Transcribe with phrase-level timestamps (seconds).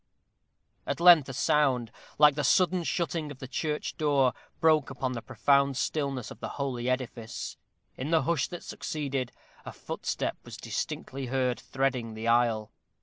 [0.87, 5.21] At length a sound, like the sudden shutting of the church door, broke upon the
[5.21, 7.55] profound stillness of the holy edifice.
[7.97, 9.31] In the hush that succeeded,
[9.63, 12.71] a footstep was distinctly heard threading the aisle.